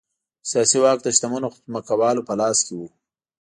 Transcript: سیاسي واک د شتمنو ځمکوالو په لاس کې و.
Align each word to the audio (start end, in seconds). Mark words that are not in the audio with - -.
سیاسي 0.49 0.77
واک 0.81 0.99
د 1.03 1.07
شتمنو 1.15 1.49
ځمکوالو 1.71 2.25
په 2.27 2.33
لاس 2.39 2.57
کې 2.65 2.73
و. 2.79 2.81